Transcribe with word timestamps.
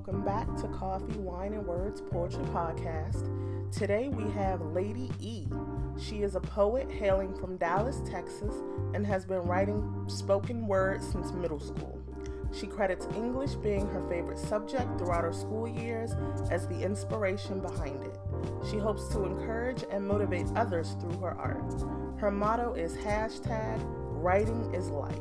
welcome 0.00 0.24
back 0.24 0.56
to 0.56 0.66
Coffee, 0.68 1.18
Wine, 1.18 1.52
and 1.52 1.66
Words 1.66 2.00
Poetry 2.00 2.42
Podcast. 2.44 3.28
Today 3.70 4.08
we 4.08 4.30
have 4.32 4.62
Lady 4.62 5.10
E. 5.20 5.46
She 6.00 6.22
is 6.22 6.36
a 6.36 6.40
poet 6.40 6.90
hailing 6.90 7.34
from 7.34 7.58
Dallas, 7.58 8.00
Texas, 8.08 8.54
and 8.94 9.06
has 9.06 9.26
been 9.26 9.42
writing 9.42 10.06
spoken 10.06 10.66
word 10.66 11.02
since 11.02 11.32
middle 11.32 11.60
school. 11.60 12.00
She 12.50 12.66
credits 12.66 13.08
English 13.14 13.56
being 13.56 13.86
her 13.88 14.00
favorite 14.08 14.38
subject 14.38 14.88
throughout 14.96 15.24
her 15.24 15.34
school 15.34 15.68
years 15.68 16.12
as 16.50 16.66
the 16.66 16.82
inspiration 16.82 17.60
behind 17.60 18.02
it. 18.02 18.18
She 18.70 18.78
hopes 18.78 19.06
to 19.08 19.24
encourage 19.24 19.84
and 19.90 20.08
motivate 20.08 20.46
others 20.56 20.96
through 20.98 21.18
her 21.18 21.36
art. 21.36 21.84
Her 22.18 22.30
motto 22.30 22.72
is 22.72 22.96
hashtag 22.96 23.82
writing 23.84 24.74
is 24.74 24.88
life. 24.88 25.20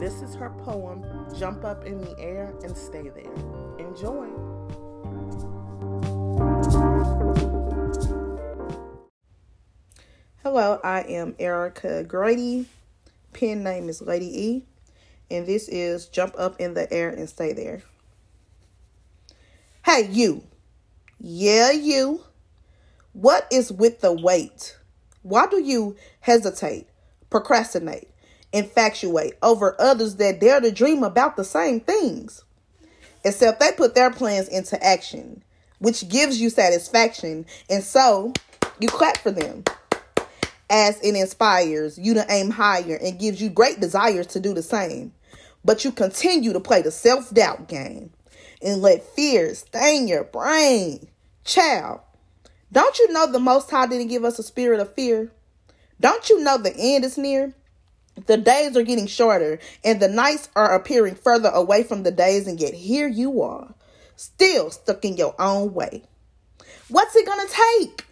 This 0.00 0.20
is 0.20 0.34
her 0.34 0.50
poem, 0.50 1.06
Jump 1.38 1.64
Up 1.64 1.84
in 1.84 1.98
the 1.98 2.18
Air 2.18 2.52
and 2.64 2.76
Stay 2.76 3.08
There. 3.08 3.65
Enjoy. 3.78 4.26
Hello, 10.42 10.80
I 10.82 11.04
am 11.08 11.34
Erica 11.38 12.04
Grady. 12.04 12.66
Pen 13.32 13.62
name 13.62 13.88
is 13.88 14.00
Lady 14.00 14.26
E. 14.26 14.64
And 15.30 15.46
this 15.46 15.68
is 15.68 16.06
Jump 16.06 16.34
Up 16.38 16.58
in 16.60 16.74
the 16.74 16.90
Air 16.92 17.10
and 17.10 17.28
Stay 17.28 17.52
There. 17.52 17.82
Hey, 19.84 20.08
you. 20.10 20.44
Yeah, 21.18 21.70
you. 21.70 22.22
What 23.12 23.46
is 23.50 23.72
with 23.72 24.00
the 24.00 24.12
wait? 24.12 24.78
Why 25.22 25.46
do 25.46 25.60
you 25.60 25.96
hesitate, 26.20 26.86
procrastinate, 27.30 28.10
infatuate 28.52 29.34
over 29.42 29.78
others 29.80 30.16
that 30.16 30.40
dare 30.40 30.60
to 30.60 30.70
dream 30.70 31.02
about 31.02 31.36
the 31.36 31.44
same 31.44 31.80
things? 31.80 32.44
Except 33.26 33.58
they 33.58 33.72
put 33.72 33.96
their 33.96 34.12
plans 34.12 34.46
into 34.46 34.80
action, 34.82 35.42
which 35.80 36.08
gives 36.08 36.40
you 36.40 36.48
satisfaction, 36.48 37.44
and 37.68 37.82
so 37.82 38.32
you 38.78 38.86
clap 38.86 39.16
for 39.16 39.32
them 39.32 39.64
as 40.70 41.00
it 41.00 41.16
inspires 41.16 41.98
you 41.98 42.14
to 42.14 42.24
aim 42.30 42.50
higher 42.50 42.94
and 42.94 43.18
gives 43.18 43.42
you 43.42 43.50
great 43.50 43.80
desires 43.80 44.28
to 44.28 44.38
do 44.38 44.54
the 44.54 44.62
same. 44.62 45.12
But 45.64 45.84
you 45.84 45.90
continue 45.90 46.52
to 46.52 46.60
play 46.60 46.82
the 46.82 46.92
self 46.92 47.34
doubt 47.34 47.66
game 47.66 48.10
and 48.62 48.80
let 48.80 49.02
fear 49.02 49.52
stain 49.56 50.06
your 50.06 50.22
brain. 50.22 51.08
Child, 51.42 52.02
don't 52.70 52.96
you 53.00 53.12
know 53.12 53.26
the 53.26 53.40
Most 53.40 53.68
High 53.72 53.88
didn't 53.88 54.06
give 54.06 54.24
us 54.24 54.38
a 54.38 54.44
spirit 54.44 54.78
of 54.78 54.94
fear? 54.94 55.32
Don't 55.98 56.30
you 56.30 56.44
know 56.44 56.58
the 56.58 56.76
end 56.78 57.04
is 57.04 57.18
near? 57.18 57.54
The 58.24 58.38
days 58.38 58.76
are 58.76 58.82
getting 58.82 59.06
shorter 59.06 59.58
and 59.84 60.00
the 60.00 60.08
nights 60.08 60.48
are 60.56 60.74
appearing 60.74 61.16
further 61.16 61.50
away 61.50 61.82
from 61.82 62.02
the 62.02 62.10
days, 62.10 62.46
and 62.46 62.58
yet 62.58 62.72
here 62.72 63.08
you 63.08 63.42
are, 63.42 63.74
still 64.16 64.70
stuck 64.70 65.04
in 65.04 65.16
your 65.16 65.34
own 65.38 65.74
way. 65.74 66.02
What's 66.88 67.14
it 67.14 67.26
to 67.26 67.82
take 67.84 68.06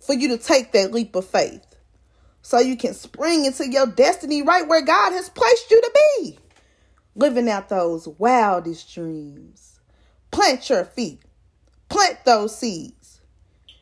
for 0.00 0.14
you 0.14 0.28
to 0.28 0.38
take 0.38 0.72
that 0.72 0.92
leap 0.92 1.14
of 1.14 1.26
faith 1.26 1.76
so 2.40 2.58
you 2.58 2.76
can 2.76 2.94
spring 2.94 3.44
into 3.44 3.68
your 3.68 3.86
destiny 3.86 4.40
right 4.42 4.66
where 4.66 4.82
God 4.82 5.12
has 5.12 5.28
placed 5.28 5.70
you 5.70 5.80
to 5.80 5.90
be? 5.94 6.38
Living 7.14 7.50
out 7.50 7.68
those 7.68 8.08
wildest 8.08 8.94
dreams. 8.94 9.80
Plant 10.30 10.70
your 10.70 10.84
feet, 10.84 11.20
plant 11.88 12.24
those 12.24 12.56
seeds, 12.56 13.20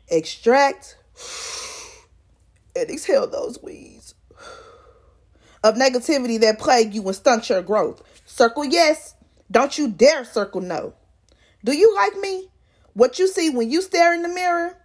extract 0.08 0.96
and 2.74 2.90
exhale 2.90 3.26
those 3.26 3.58
weeds 3.62 4.14
of 5.66 5.74
negativity 5.74 6.38
that 6.40 6.60
plague 6.60 6.94
you 6.94 7.02
and 7.06 7.16
stunt 7.16 7.50
your 7.50 7.60
growth. 7.60 8.02
Circle 8.24 8.66
yes. 8.66 9.14
Don't 9.50 9.76
you 9.76 9.88
dare 9.88 10.24
circle 10.24 10.60
no. 10.60 10.94
Do 11.64 11.76
you 11.76 11.92
like 11.94 12.16
me? 12.18 12.48
What 12.94 13.18
you 13.18 13.26
see 13.26 13.50
when 13.50 13.70
you 13.70 13.82
stare 13.82 14.14
in 14.14 14.22
the 14.22 14.28
mirror? 14.28 14.78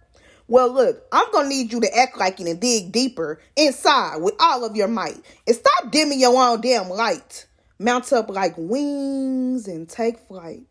Well, 0.48 0.72
look, 0.72 1.04
I'm 1.12 1.30
to 1.32 1.48
need 1.48 1.72
you 1.72 1.80
to 1.80 1.96
act 1.96 2.18
like 2.18 2.40
it 2.40 2.48
and 2.48 2.60
dig 2.60 2.90
deeper 2.90 3.40
inside 3.56 4.16
with 4.16 4.34
all 4.40 4.64
of 4.64 4.74
your 4.74 4.88
might. 4.88 5.22
And 5.46 5.56
stop 5.56 5.92
dimming 5.92 6.20
your 6.20 6.36
own 6.36 6.60
damn 6.60 6.88
light. 6.88 7.46
Mount 7.78 8.12
up 8.12 8.28
like 8.28 8.54
wings 8.56 9.68
and 9.68 9.88
take 9.88 10.18
flight. 10.18 10.66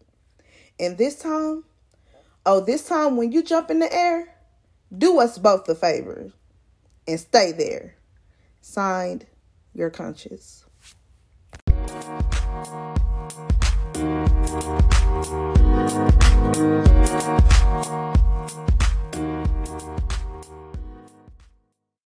And 0.80 0.98
this 0.98 1.16
time, 1.20 1.64
oh, 2.46 2.60
this 2.60 2.86
time 2.86 3.16
when 3.16 3.32
you 3.32 3.44
jump 3.44 3.72
in 3.72 3.80
the 3.80 3.92
air, 3.92 4.36
do 4.96 5.20
us 5.20 5.38
both 5.38 5.70
a 5.70 5.76
favor 5.76 6.32
and 7.08 7.20
stay 7.20 7.54
there. 7.54 7.96
Signed, 8.60 9.26
your 9.74 9.90
conscious. 9.90 10.66